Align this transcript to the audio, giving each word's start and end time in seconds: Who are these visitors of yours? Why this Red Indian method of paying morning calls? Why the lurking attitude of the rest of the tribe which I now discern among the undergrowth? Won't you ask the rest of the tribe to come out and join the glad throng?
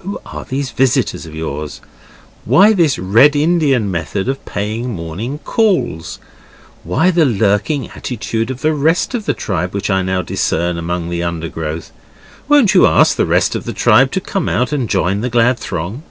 Who 0.00 0.18
are 0.26 0.44
these 0.44 0.72
visitors 0.72 1.24
of 1.24 1.36
yours? 1.36 1.80
Why 2.44 2.72
this 2.72 2.98
Red 2.98 3.36
Indian 3.36 3.88
method 3.88 4.28
of 4.28 4.44
paying 4.44 4.90
morning 4.90 5.38
calls? 5.44 6.18
Why 6.82 7.12
the 7.12 7.24
lurking 7.24 7.88
attitude 7.90 8.50
of 8.50 8.60
the 8.62 8.72
rest 8.74 9.14
of 9.14 9.24
the 9.24 9.34
tribe 9.34 9.72
which 9.72 9.88
I 9.88 10.02
now 10.02 10.20
discern 10.22 10.78
among 10.78 11.10
the 11.10 11.22
undergrowth? 11.22 11.92
Won't 12.48 12.74
you 12.74 12.86
ask 12.88 13.14
the 13.14 13.24
rest 13.24 13.54
of 13.54 13.66
the 13.66 13.72
tribe 13.72 14.10
to 14.10 14.20
come 14.20 14.48
out 14.48 14.72
and 14.72 14.90
join 14.90 15.20
the 15.20 15.30
glad 15.30 15.60
throng? 15.60 16.02